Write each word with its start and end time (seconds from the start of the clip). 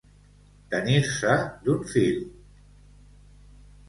Tenir-se 0.69 1.35
d'un 1.67 1.83
fil. 1.91 2.17